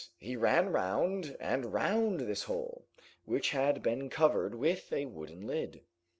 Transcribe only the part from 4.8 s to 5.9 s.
a wooden lid.